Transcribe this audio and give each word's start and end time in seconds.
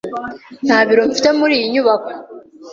Nta 0.65 0.79
biro 0.87 1.01
mfite 1.09 1.29
muri 1.39 1.53
iyi 1.57 1.67
nyubako. 1.73 2.11